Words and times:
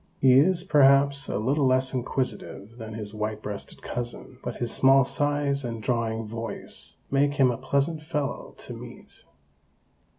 He 0.19 0.33
is, 0.33 0.63
perhaps, 0.63 1.27
a 1.27 1.37
little 1.37 1.67
less 1.67 1.93
inquisitive 1.93 2.79
than 2.79 2.95
his 2.95 3.13
white 3.13 3.43
breasted 3.43 3.83
cousin, 3.83 4.39
but 4.43 4.55
his 4.57 4.71
small 4.71 5.05
size 5.05 5.63
and 5.63 5.79
drawling 5.83 6.25
voice 6.25 6.95
make 7.11 7.35
him 7.35 7.51
a 7.51 7.55
pleasant 7.59 8.01
fellow 8.01 8.55
to 8.57 8.73
meet. 8.73 9.23